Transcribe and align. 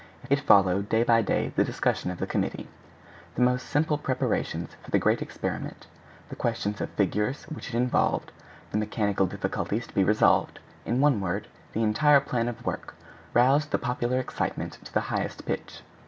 It 0.31 0.39
followed 0.39 0.89
day 0.89 1.03
by 1.03 1.21
day 1.21 1.51
the 1.55 1.63
discussion 1.63 2.09
of 2.09 2.17
the 2.17 2.25
committee. 2.25 2.67
The 3.35 3.43
most 3.43 3.67
simple 3.67 3.99
preparations 3.99 4.75
for 4.81 4.89
the 4.89 4.97
great 4.97 5.21
experiment, 5.21 5.85
the 6.29 6.35
questions 6.35 6.81
of 6.81 6.89
figures 6.89 7.43
which 7.53 7.67
it 7.69 7.75
involved, 7.77 8.31
the 8.71 8.79
mechanical 8.79 9.27
difficulties 9.27 9.85
to 9.85 9.93
be 9.93 10.03
resolved—in 10.03 11.01
one 11.01 11.21
word, 11.21 11.49
the 11.73 11.83
entire 11.83 12.19
plan 12.19 12.47
of 12.47 12.65
work—roused 12.65 13.69
the 13.69 13.77
popular 13.77 14.19
excitement 14.19 14.79
to 14.83 14.91
the 14.91 15.01
highest 15.13 15.45
pitch. 15.45 15.81